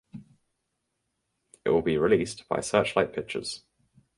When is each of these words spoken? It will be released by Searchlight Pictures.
It 1.63 1.69
will 1.69 1.83
be 1.83 1.99
released 1.99 2.47
by 2.49 2.59
Searchlight 2.61 3.13
Pictures. 3.13 3.61